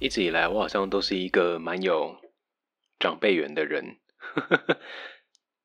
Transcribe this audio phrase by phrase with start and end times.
[0.00, 2.16] 一直以来，我好像都是一个蛮有
[3.00, 3.98] 长辈缘的人。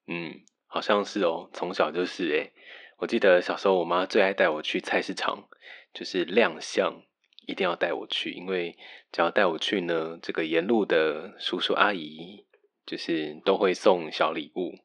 [0.07, 2.51] 嗯，好像是哦，从小就是诶
[2.97, 5.47] 我记得小时候，我妈最爱带我去菜市场，
[5.93, 7.03] 就是亮相，
[7.45, 8.75] 一定要带我去，因为
[9.11, 12.47] 只要带我去呢，这个沿路的叔叔阿姨
[12.87, 14.79] 就是都会送小礼物。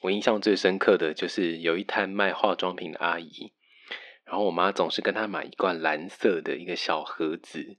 [0.00, 3.52] 我印象最深刻的就是有一摊卖化妆品的阿姨，
[4.24, 7.76] 然后我妈总是跟她买一罐蓝色的一个小盒子。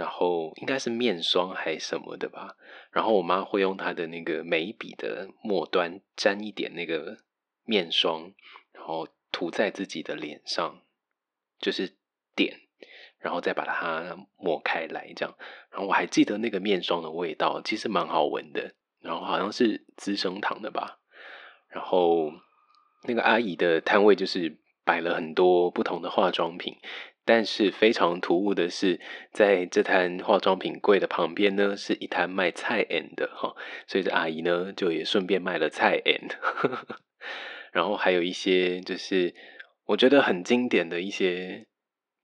[0.00, 2.56] 然后应该是面霜还是什么的吧，
[2.90, 7.18] 然后我妈会用她的那个眉笔的末端沾一点那个
[7.66, 8.32] 面霜，
[8.72, 10.80] 然后涂在自己的脸上，
[11.58, 11.98] 就是
[12.34, 12.60] 点，
[13.18, 15.36] 然后再把它抹开来这样。
[15.70, 21.00] 然后我还记得那个面霜的味道，其实蛮好闻的，然后好像是资生堂的吧。
[21.68, 22.32] 然后
[23.02, 26.78] 那个阿姨的摊位就是摆了很多不同的化妆品。
[27.32, 28.98] 但是非常突兀的是，
[29.30, 33.54] 在这摊化妆品柜的旁边呢，是一摊卖菜 N 的哈，
[33.86, 36.32] 所以这阿姨呢就也顺便卖了菜 end，
[37.70, 39.32] 然后还有一些就是
[39.86, 41.68] 我觉得很经典的一些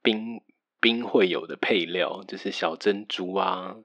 [0.03, 0.41] 冰
[0.81, 3.77] 冰会有的配料，就是小珍珠啊，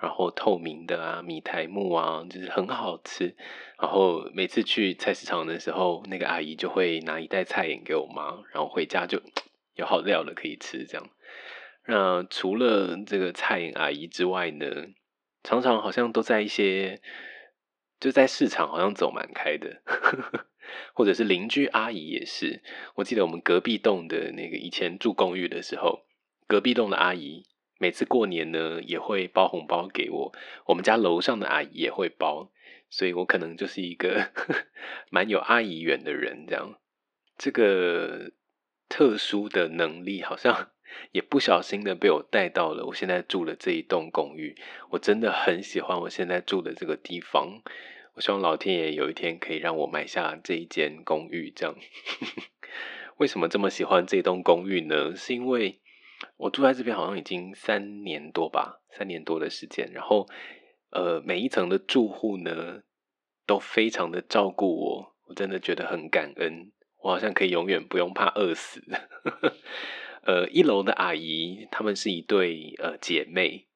[0.00, 3.34] 然后透明的啊，米苔木啊，就是很好吃。
[3.80, 9.20] 然后每次去菜市场的时候，那个阿姨就会拿一袋菜盐给我妈，然后回家就。
[9.78, 11.08] 有好料的可以吃，这样。
[11.86, 14.66] 那除了这个菜阿姨之外呢，
[15.42, 17.00] 常常好像都在一些，
[17.98, 19.80] 就在市场好像走蛮开的，
[20.92, 22.62] 或者是邻居阿姨也是。
[22.96, 26.04] 我记得我们隔壁栋的那个以前住公寓的时候，
[26.46, 27.44] 隔壁栋的阿姨
[27.78, 30.34] 每次过年呢也会包红包给我，
[30.66, 32.50] 我们家楼上的阿姨也会包，
[32.90, 34.30] 所以我可能就是一个
[35.10, 36.78] 蛮有阿姨缘的人，这样。
[37.38, 38.32] 这个。
[38.88, 40.70] 特殊的能力好像
[41.12, 44.56] 也不小心的被我带到了我现在住的这一栋公寓。
[44.90, 47.62] 我真的很喜欢我现在住的这个地方。
[48.14, 51.52] 我希望老天爷有一天可以让我买下这一间公寓。
[51.54, 51.76] 这样，
[53.18, 55.14] 为什么这么喜欢这栋公寓呢？
[55.14, 55.80] 是因为
[56.36, 59.88] 我住在这边好像已经三年多吧，三年多的时间。
[59.92, 60.26] 然后，
[60.90, 62.82] 呃，每一层的住户呢
[63.46, 66.72] 都非常的照顾我，我真的觉得很感恩。
[67.00, 68.82] 我好像可以永远不用怕饿死。
[70.22, 73.66] 呃，一楼的阿姨，她们是一对呃姐妹，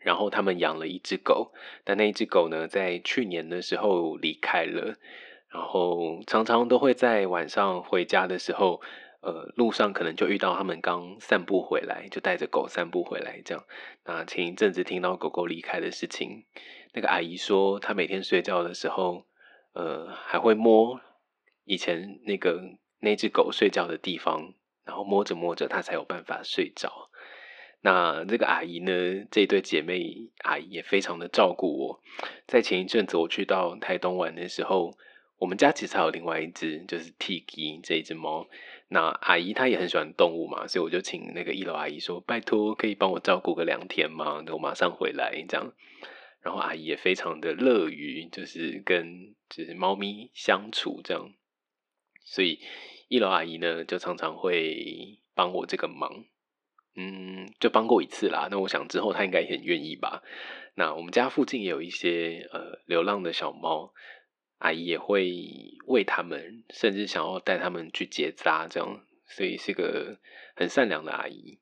[0.00, 1.52] 然后她们养了一只狗，
[1.84, 4.96] 但那一只狗呢，在去年的时候离开了，
[5.48, 8.80] 然后常常都会在晚上回家的时候，
[9.20, 13.64] 呃，路上可能就遇到他们刚散步回来，就带着狗散步回来这样。
[14.04, 16.44] 那前一阵子听到狗狗离开的事情，
[16.94, 19.26] 那个阿姨说，她每天睡觉的时候，
[19.74, 21.00] 呃，还会摸。
[21.66, 22.62] 以前那个
[23.00, 24.54] 那只狗睡觉的地方，
[24.84, 27.10] 然后摸着摸着，它才有办法睡着。
[27.82, 32.00] 那这个阿姨呢，这对姐妹阿姨也非常的照顾我。
[32.46, 34.96] 在前一阵子我去到台东玩的时候，
[35.38, 38.48] 我们家其实还有另外一只，就是 Tiki 这一只猫。
[38.88, 44.42] 那阿姨她也很喜欢动物嘛，所以我就请那个一楼阿姨说：“拜托，可以帮我照顾个两天吗？
[44.52, 45.72] 我马上回来。”这样，
[46.40, 51.32] 然后阿姨也非常的乐于就是跟就是猫咪相处这样。
[52.26, 52.60] 所以
[53.08, 56.26] 一楼阿姨呢，就常常会帮我这个忙，
[56.96, 58.48] 嗯，就帮过一次啦。
[58.50, 60.22] 那我想之后她应该很愿意吧。
[60.74, 63.94] 那我们家附近也有一些呃流浪的小猫，
[64.58, 65.32] 阿姨也会
[65.86, 69.06] 喂它们，甚至想要带它们去结扎，这样。
[69.28, 70.20] 所以是个
[70.54, 71.58] 很善良的阿姨。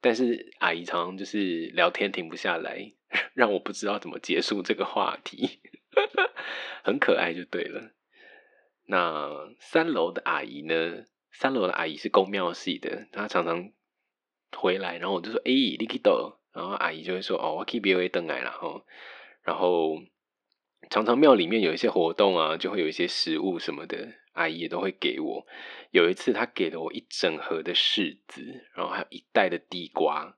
[0.00, 2.92] 但是阿姨常常就是聊天停不下来，
[3.32, 5.60] 让我不知道怎么结束这个话题，
[6.84, 7.92] 很可爱就对了。
[8.86, 11.04] 那三楼的阿姨呢？
[11.32, 13.72] 三楼的阿姨是公庙系的，她常常
[14.56, 18.84] 回来，然后我就说：“哎，你去到？”然后阿姨就会说：“哦，我去 B O A 登来了哈。”
[19.42, 19.96] 然后
[20.90, 25.46] 常常庙里面有一些活动啊，就会有一些食物什么的，阿姨也都会给我。
[25.90, 28.42] 有一次，她给了我一整盒的柿子，
[28.76, 30.36] 然后还有一袋的地瓜，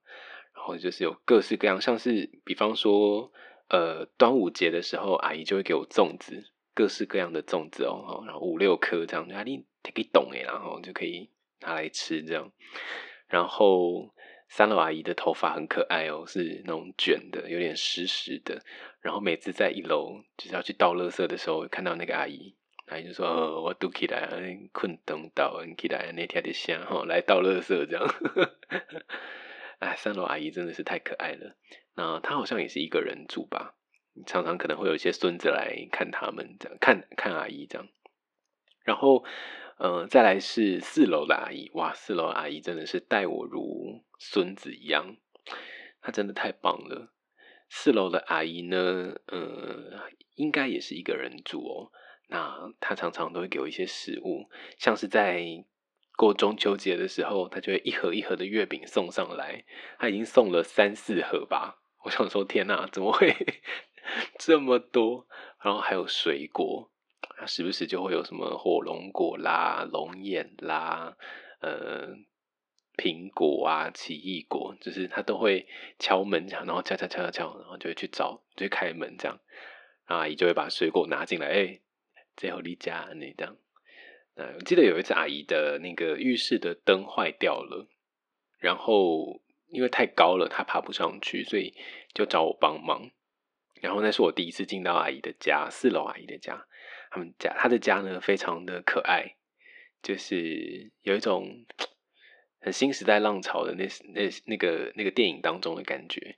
[0.54, 3.30] 然后就是有各式各样，像是比方说，
[3.68, 6.44] 呃，端午节的时候，阿姨就会给我粽子。
[6.76, 11.30] 各式各样的粽子哦，然后五六颗这样，啊，你可以懂诶，然后就可以
[11.60, 12.52] 拿来吃这样。
[13.28, 14.14] 然后
[14.46, 18.62] 三楼阿姨的头发很可爱哦，是那种卷的，有点湿湿的。
[19.00, 22.54] 然后每次在一楼就是要去倒垃圾的时候，看到那个阿姨，
[22.88, 24.28] 阿姨就说：“，我都起来，
[24.72, 28.06] 困等倒，起来那天的香哈，来倒垃圾这样。
[29.80, 31.56] ”哎，三楼阿姨真的是太可爱了。
[31.94, 33.76] 那她好像也是一个人住吧？
[34.24, 37.88] 常常可能会有一些孙子来看他们，这样看看阿姨这样，
[38.84, 39.24] 然后，
[39.78, 45.16] 呃，再来是四楼的阿姨，哇，四楼阿姨真的是待我如孙子一样。
[46.00, 47.12] 她真的太棒了。
[47.68, 51.90] 四楼的阿姨呢，呃，应该也是一个人住哦。
[52.28, 54.48] 那她常常都会给我一些食物，
[54.78, 55.44] 像是在
[56.16, 59.64] 过中秋节的时候，她就会一盒一盒的月饼送上来。
[59.98, 61.82] 她已经送了三四盒吧。
[62.04, 63.34] 我想说，天哪，怎么会
[64.38, 65.26] 这么多？
[65.62, 66.90] 然后还有水果，
[67.46, 71.16] 时不时就会有什么火龙果啦、龙眼啦，
[71.60, 72.16] 呃。
[72.98, 75.68] 苹果啊，奇异果，就是他都会
[75.98, 79.38] 敲门，然后敲敲敲敲敲，然后就会去找，就开门这样，
[80.06, 81.80] 阿姨就会把水果拿进来，哎，
[82.38, 83.54] 最后离家那这样。
[84.36, 87.86] 呃，我记得有一次阿姨的那个浴室的灯坏掉了，
[88.58, 91.74] 然后因为太高了，她爬不上去，所以
[92.14, 93.10] 就找我帮忙。
[93.80, 96.66] 然后那是我第一次进到阿姨的家，四楼阿姨的家，
[97.10, 99.36] 他们家她的家呢非常的可爱，
[100.02, 101.66] 就是有一种。
[102.58, 106.36] 很新时代浪潮的那那那个那个电影当中的感觉，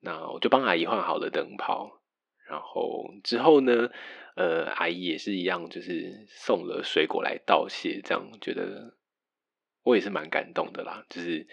[0.00, 2.00] 那我就帮阿姨换好了灯泡，
[2.48, 3.90] 然后之后呢，
[4.36, 8.96] 呃，阿姨也是一样，就是送了水果来道谢，这样觉得
[9.82, 11.46] 我也是蛮感动的啦，就是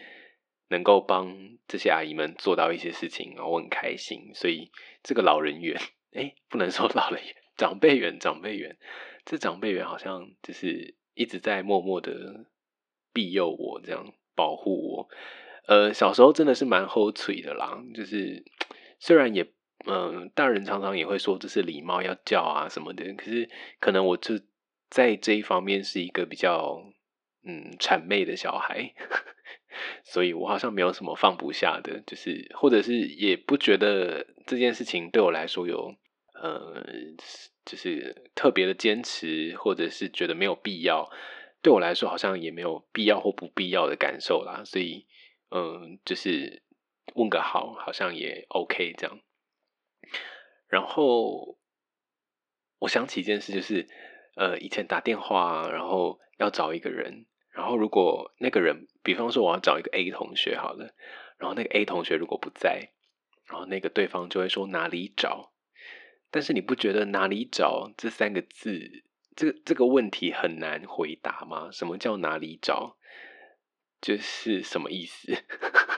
[0.69, 1.37] 能够帮
[1.67, 4.71] 这些阿姨们做到一些事情，然后我很开心，所以
[5.03, 5.79] 这个老人园，
[6.13, 8.77] 哎，不能说老人园，长辈园，长辈园，
[9.25, 12.45] 这长辈园好像就是一直在默默的。
[13.11, 15.09] 庇佑我，这样保护我。
[15.65, 18.45] 呃，小时候真的是蛮厚嘴的啦，就是
[18.99, 19.51] 虽然也，
[19.87, 23.49] 嗯，大人常常也会说这是礼貌要叫啊什么的，可是
[23.79, 24.39] 可能我就
[24.91, 26.83] 在这一方面是一个比较
[27.43, 28.93] 嗯谄媚的小孩，
[30.03, 35.95] 所以我好像没有什么放不下的，就是或者是也不觉得这件事情对我来说有
[36.33, 36.83] 呃，
[37.65, 41.09] 就是特别的坚持，或者是觉得没有必要。
[41.61, 45.05] 对我来说，好像也没有必要或不必要的感受啦，所以，
[45.51, 46.63] 嗯，就是
[47.15, 49.19] 问个好，好像也 OK 这样。
[50.69, 51.57] 然后
[52.79, 53.89] 我想起一件事，就是，
[54.37, 57.25] 呃，以前打电话，然后要找一个人，
[57.59, 60.93] 然后如果那个人，比方说我要找一个 A 同学好了，
[61.37, 62.91] 然后那个 A 同学如果不在，
[63.47, 65.51] 然后那个对方就会说哪里找，
[66.31, 69.03] 但是你不觉得哪里找这三个字？
[69.35, 71.67] 这个这个问题很难回答吗？
[71.69, 72.95] 什么叫哪里找？
[73.99, 75.43] 就是什么意思？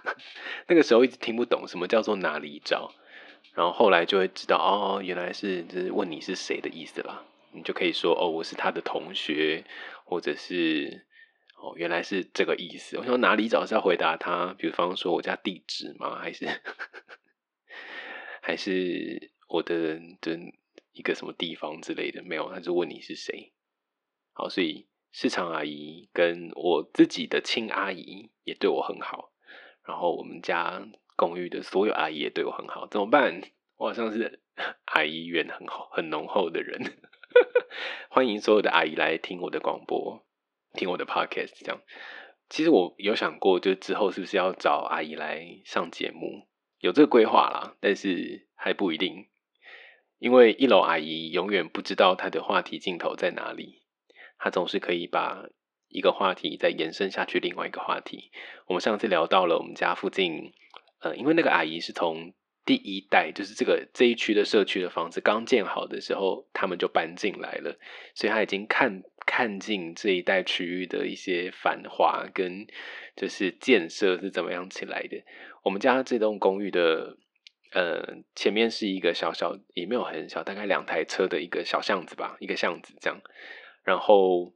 [0.66, 2.92] 那个时候一直听不懂什么叫做哪里找，
[3.54, 7.24] 然后后来就会知道哦，原来是就是问你是谁的意思啦。
[7.52, 9.64] 你就可以说哦，我是他的同学，
[10.06, 11.06] 或者是
[11.62, 12.98] 哦，原来是这个意思。
[12.98, 16.20] 我想哪里找是要回答他，比方说我家地址吗？
[16.20, 16.48] 还是
[18.42, 20.40] 还是我的的？
[20.94, 23.54] 一个什么地方之类的没有，他就问你是谁。
[24.34, 29.32] 好，所以市场阿姨跟我自己的亲阿姨也对我很好，
[29.86, 30.86] 然后我们家
[31.16, 32.88] 公寓的所有阿姨也对我很好。
[32.88, 33.42] 怎么办？
[33.78, 34.42] 我好像是
[34.92, 37.00] 阿姨缘很好、很浓厚的人。
[38.12, 40.26] 欢迎所有的阿姨来听我的广播，
[40.74, 41.54] 听我的 podcast。
[41.60, 41.82] 这样，
[42.50, 46.48] 其实我有想过，就之后是不是要找阿姨来上节目，
[46.80, 49.28] 有这个规划啦，但是还不一定。
[50.20, 53.82] 因为一楼阿姨永远不知道她的话题尽头在哪里，
[54.38, 55.46] 她总是可以把
[55.88, 58.32] 一个话题再延伸下去，另外一个话题。
[58.68, 60.54] 我们上次聊到了我们家附近，
[61.00, 62.34] 呃，因为那个阿姨是从
[62.66, 67.78] 第一代，就是这个这一区的社区的房子刚建好的时候，他们就搬进来了，
[68.16, 72.68] 所以他已经看看尽这一带区域的一些繁华跟
[73.16, 75.24] 就是建设是怎么样起来的。
[75.64, 77.18] 我们家这栋公寓的。
[77.74, 83.22] 呃，前面是一个小小，也没有很小，大概两台车的一个小巷子吧，一个巷子这样。
[83.86, 84.54] 然后，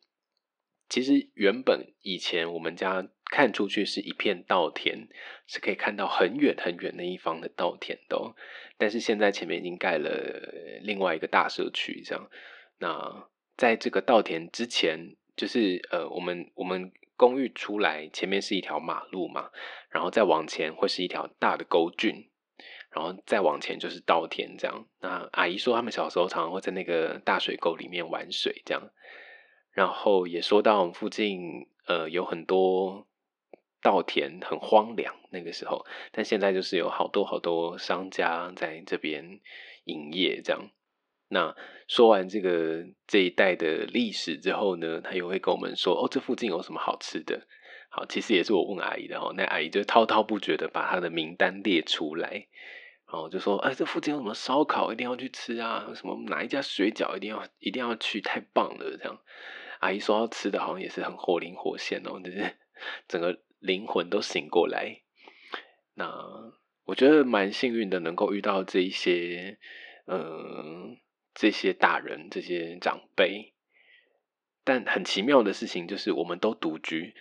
[0.89, 5.10] 其实原本以前我们家看出去是一片稻田，
[5.46, 8.34] 是可以看到很远很远那一方的稻田的。
[8.77, 10.10] 但是现在前面已经盖了
[10.84, 12.30] 另外一个大社区，这样。
[12.80, 13.27] 那
[13.58, 19.51] 在这个稻田之前，就是呃，我们我们公寓出来前面是一条马路嘛，
[19.89, 22.30] 然后再往前会是一条大的沟郡。
[22.92, 24.88] 然后再往前就是稻田，这样。
[25.01, 28.89] 那阿姨说，他们小时候常常会在那个大水沟里面玩水，这样。
[29.72, 33.06] 然后也说到我们附近，呃，有很多
[33.86, 39.39] 稻田很荒凉那个时候，但现在就是有好多好多商家在这边
[39.84, 40.72] 营业，这样。
[41.27, 41.56] 那
[41.88, 47.46] 说完这个这一代的历史之后呢，他又会跟我们说，哦，这附近有什么好吃的。
[47.92, 52.48] 好，其实也是我问阿姨的哈，那阿姨就滔滔不绝的把她的名单列出来。
[53.08, 55.92] 然后就说，哎，这附近有什么烧烤一定要去吃啊？
[55.94, 58.98] 什么哪一家水饺一定要一定要去，太棒了！
[58.98, 59.22] 这样，
[59.80, 62.56] 阿姨说要吃的好像也是很活灵活现哦，就是
[63.08, 65.01] 整个灵魂都醒过来。
[65.93, 66.53] 那
[66.85, 69.57] 我觉得蛮幸运的，能够遇到这一些，
[70.07, 70.97] 嗯，
[71.33, 73.53] 这些大人，这些长辈。
[74.63, 77.13] 但很奇妙的事情就是，我们都独居，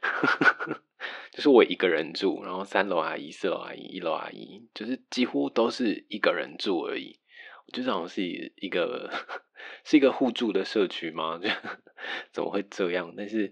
[1.30, 7.20] 就是我一个人住，然后三楼阿姨、四楼阿姨、一楼阿姨，就是几乎都是一个人住而已。
[7.66, 8.22] 我觉得好像是
[8.56, 9.10] 一个
[9.84, 11.38] 是一个互助的社区吗？
[11.38, 11.48] 就
[12.32, 13.12] 怎么会这样？
[13.14, 13.50] 但是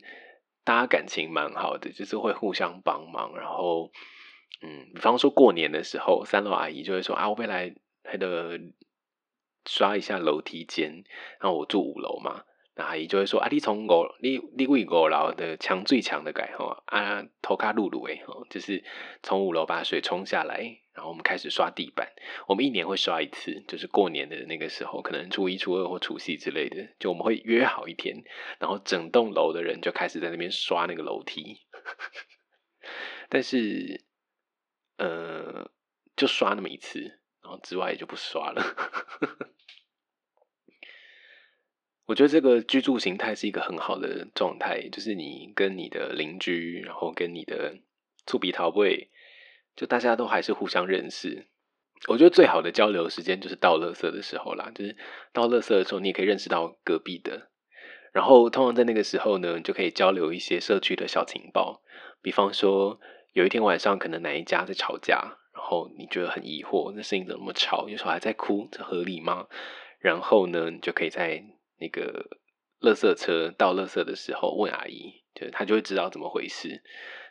[0.64, 3.36] 大家感情蛮好的，就是会互相帮忙。
[3.36, 3.90] 然后，
[4.62, 8.60] 嗯，比方说过年的时候，三楼阿姨就会说啊，我未来还得
[9.66, 11.04] 刷一下楼梯间，
[11.40, 12.44] 然后我住五楼嘛。
[12.74, 18.82] 那阿姨就会说：“啊，你从五，你你为五楼的墙最强的改吼啊，头卡露露诶吼，就是
[19.22, 22.08] 从五楼把水冲下来，然后我们开始刷地板。
[22.48, 28.24] 我们一年会刷一次，就是过年的那个时候，可能初一、初二或除夕之类的，就我们会约好一天，
[28.58, 31.60] 然后整栋楼的人就开始在那边刷那个楼梯。
[33.28, 34.02] 但是，
[34.96, 35.70] 呃，
[36.16, 37.00] 就刷那么一次，
[37.42, 38.62] 然后之外也就不刷了。
[42.12, 47.78] ”我觉得这个居住形态是一个很好的状态，就是你跟你的邻居，然后跟你的
[48.26, 49.08] 厝比桃位，
[49.74, 51.46] 就大家都还是互相认识。
[52.08, 54.94] 我觉得最好的交流时间就是倒垃圾的时候啦，就是
[55.32, 57.48] 倒垃圾的时候，你也可以认识到隔壁的。
[58.12, 61.80] 然后通常在那个时候呢，就可以交流一些社区的小情报，
[62.20, 63.00] 比方说
[63.32, 67.88] 有一天晚上可能哪一家在吵架，然后你觉得很疑惑，那声音怎么那么吵？
[67.88, 69.46] 有时候还在哭，这合理吗？
[69.98, 71.42] 然后呢，你就可以在
[71.82, 72.38] 那个
[72.80, 76.80] 垃圾车倒垃圾的时候，问阿姨，就她就会知道怎么回事，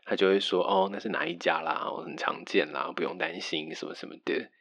[0.04, 1.90] 她就会说：“哦，那是哪一家啦？
[2.06, 4.52] 很常见啦，不用担心什么什么的。”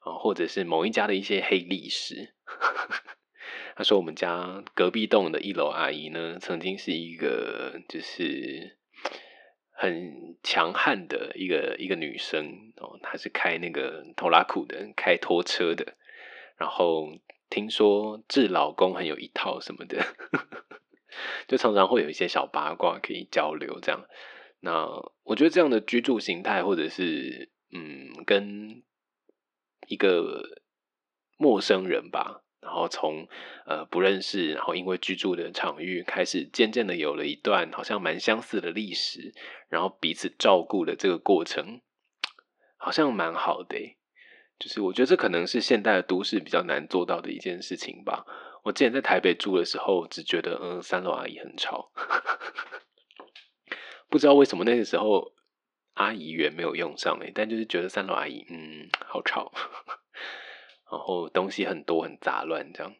[0.00, 2.32] 哦，或者是某一家的一些黑历史。
[3.76, 8.78] 他说：“我们家隔壁栋的一楼阿姨呢，曾经是一个就是
[9.72, 15.94] 很强悍的一个一个女生哦，她是开那个拖拉库的，开拖车的，
[16.56, 17.12] 然后。”
[17.54, 20.04] 听说治老公很有一套什么的，
[21.46, 23.78] 就常常会有一些小八卦可以交流。
[23.80, 24.04] 这样，
[24.58, 24.88] 那
[25.22, 28.82] 我觉得这样的居住形态，或者是嗯，跟
[29.86, 30.42] 一个
[31.36, 33.28] 陌生人吧，然后从
[33.66, 39.32] 呃不认识，然后因为居住的场域开始，渐渐的有了一段好像蛮相似的历史，
[39.68, 41.80] 然后彼此照顾的这个过程，
[42.76, 43.96] 好像蛮好的。
[44.64, 48.24] 就是我觉得这可能是现代的都市比较难做到的一件事情吧。
[48.62, 51.92] 我之前在台北住的时候，只觉得嗯三楼阿姨很吵，
[54.08, 55.34] 不知道为什么那个时候
[55.92, 59.52] 阿姨员没有用上哎，但就是觉得三楼阿姨嗯好吵，
[60.90, 62.94] 然后东西很多很杂乱这样。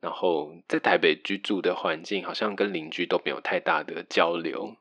[0.00, 4.76] 然后在台北居住的环境，好像跟邻居都没有太大的交流。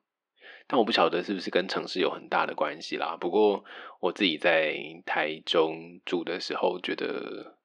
[0.72, 3.18] 但我不晓得是不是跟城市有很大的关系啦。
[3.20, 3.66] 不过
[4.00, 7.58] 我自己在台中住的时候，觉得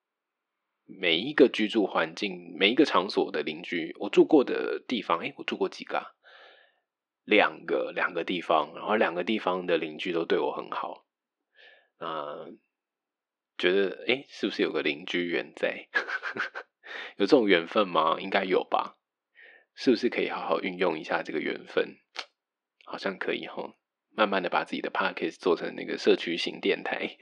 [0.86, 6.14] 每一个居住环境、每一个场所的邻居，我住过的地方，哎，我住过几个？
[7.24, 11.04] 两个，两个地方，然后两个地方的邻居都对我很好。
[11.98, 12.48] 啊，
[13.58, 15.88] 觉得哎，是不是有个邻居缘在？
[17.18, 18.16] 有这种缘分吗？
[18.18, 18.96] 应该有吧？
[19.74, 21.98] 是不是可以好好运用一下这个缘分？
[22.84, 23.74] 好像可以哈，
[24.10, 27.16] 慢慢的把自己的 podcast 做成那个社区型电台，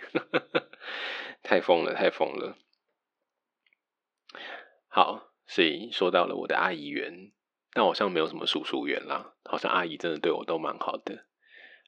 [1.42, 2.58] 太疯了，太疯了。
[4.88, 7.32] 好，所以说到了我的阿姨缘，
[7.72, 9.34] 但好像没有什么叔叔缘啦。
[9.44, 11.26] 好像阿姨真的对我都蛮好的。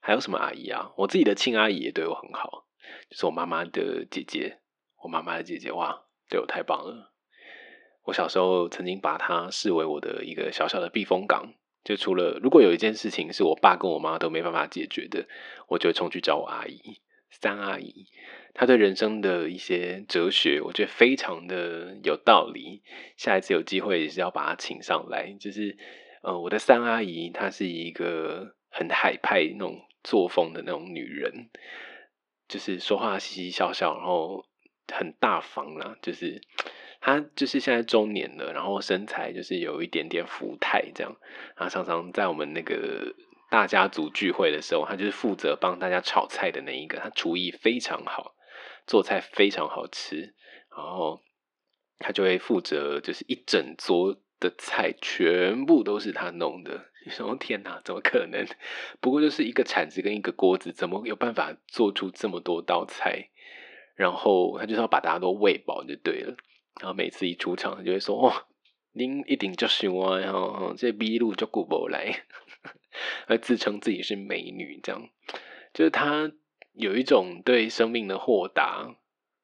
[0.01, 0.93] 还有什么阿姨啊？
[0.97, 2.67] 我自己的亲阿姨也对我很好，
[3.11, 4.61] 就是我妈妈的姐姐。
[5.03, 7.13] 我妈妈的姐姐哇，对我太棒了。
[8.05, 11.55] 我小时候曾经把她视为我的一个小小的避风港。
[11.85, 15.29] 就除了如果有一件事情是我爸跟我妈都没办法解决的，
[15.69, 16.81] 我就会冲去找我阿姨
[17.31, 18.07] 三阿姨。
[18.55, 22.83] 她对人生的一些哲学，我觉得非常的有道理。
[23.17, 25.37] 下一次有机会也是要把她请上来。
[25.39, 25.77] 就是
[26.23, 31.51] 呃，我的三阿姨，她是一个很海派那种作风的那种女人，
[32.49, 34.47] 就是说话嘻嘻笑笑，然后
[34.91, 36.41] 很大方啦，就是。
[37.07, 41.15] 他就是现在中年了，然后身材就是有一点点福态这样，
[41.55, 43.15] 然后常常在我们那个
[43.51, 48.35] 大家族聚会的时候，他就是负责帮大家炒菜的那一个，他厨艺非常好，
[48.87, 50.35] 做菜非常好吃，
[50.75, 51.21] 然后
[51.99, 56.87] 他就会负责就是一整桌的菜全部都是他弄的。
[57.05, 58.47] 你 说天哪，怎么可能？
[59.03, 63.29] 不过就是一个铲子跟一个锅子，怎么有办法做出这么多道菜？
[63.95, 66.35] 然后他就是要把大家都喂饱就对了。
[66.81, 68.47] 然后每次一出场，就会说：“哇，
[68.93, 72.25] 您一定就是我，然后这逼路就顾不来，
[73.27, 75.09] 还自称自己是美女，这样。
[75.73, 76.33] 就是他
[76.73, 78.97] 有一种对生命的豁达，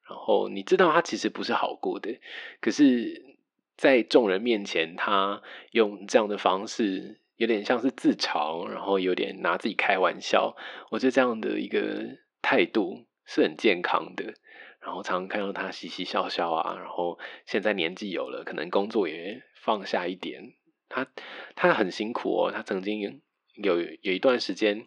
[0.09, 2.19] 然后你知道他其实不是好过的，
[2.61, 3.37] 可是，
[3.77, 10.57] 在众人面前，他用这样的方式，有点像是自嘲，然后有点拿自己开玩笑。
[10.91, 14.35] 我觉得这样的一个态度是很健康的。
[14.81, 20.55] 然后常常看到他嘻嘻笑笑啊，然后现在年纪有了，可能工作也放下一点。
[20.89, 21.07] 他
[21.55, 23.21] 他很辛苦哦，他曾经
[23.63, 24.87] 有有一段时间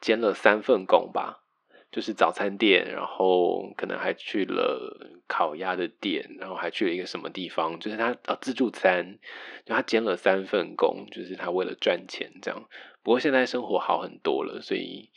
[0.00, 1.44] 兼了三份工吧，
[1.92, 9.18] 就是早餐店，然后可能还去了烤鸭的店，然后还去了一个什么地方，就是他自助餐，
[9.66, 12.68] 就他兼了三份工，就是他为了赚钱这样。
[13.02, 15.10] 不过现在生活好很多了，所以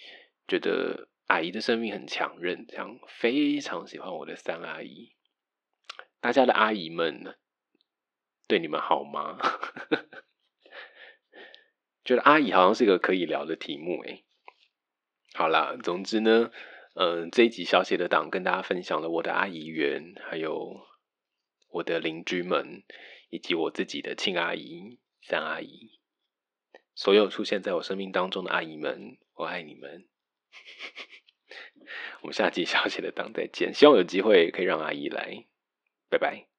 [0.47, 1.07] 觉得。
[1.27, 5.13] 阿姨的生命很强韧，这样非常喜欢我的三阿姨。
[6.19, 7.37] 大家的阿姨们
[8.47, 9.37] 对你们好吗？
[12.03, 14.23] 觉得阿姨好像是一个可以聊的题目诶。
[15.33, 16.51] 好啦，总之呢，
[16.95, 20.87] 嗯，这一集小写的党跟大家分享了我的阿姨缘，还有
[21.69, 22.83] 我的邻居们，
[23.29, 25.99] 以及我自己的亲阿姨三阿姨。
[26.95, 30.07] 所有出现在我生命当中的阿姨们，我爱你们。
[32.21, 35.45] 我们下期小写的档再见，希望有机会可以让阿姨来，
[36.09, 36.56] 拜拜。